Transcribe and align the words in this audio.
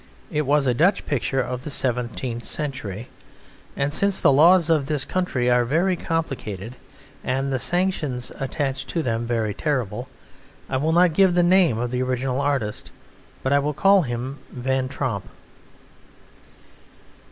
It 0.31 0.47
was 0.47 0.65
a 0.65 0.73
Dutch 0.73 1.05
picture 1.05 1.41
of 1.41 1.63
the 1.63 1.69
seventeenth 1.69 2.43
century; 2.43 3.07
and 3.77 3.93
since 3.93 4.19
the 4.19 4.31
laws 4.31 4.67
of 4.67 4.87
this 4.87 5.05
country 5.05 5.47
are 5.47 5.63
very 5.63 5.95
complicated 5.95 6.75
and 7.23 7.53
the 7.53 7.59
sanctions 7.59 8.31
attached 8.39 8.87
to 8.89 9.03
them 9.03 9.27
very 9.27 9.53
terrible, 9.53 10.07
I 10.67 10.77
will 10.77 10.91
not 10.91 11.13
give 11.13 11.35
the 11.35 11.43
name 11.43 11.77
of 11.77 11.91
the 11.91 12.01
original 12.01 12.41
artist, 12.41 12.89
but 13.43 13.53
I 13.53 13.59
will 13.59 13.73
call 13.75 14.01
him 14.01 14.39
Van 14.49 14.87
Tromp. 14.89 15.25